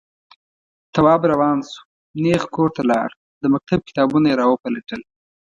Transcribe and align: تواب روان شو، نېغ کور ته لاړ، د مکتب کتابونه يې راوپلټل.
تواب 0.93 1.21
روان 1.31 1.57
شو، 1.69 1.81
نېغ 2.21 2.43
کور 2.55 2.69
ته 2.75 2.81
لاړ، 2.91 3.09
د 3.41 3.43
مکتب 3.53 3.79
کتابونه 3.89 4.25
يې 4.29 4.39
راوپلټل. 4.41 5.01